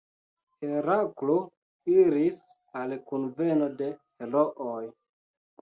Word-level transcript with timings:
Heraklo 0.63 1.35
iris 1.97 2.39
al 2.81 2.97
kunveno 3.13 3.71
de 3.83 3.91
herooj. 4.01 4.83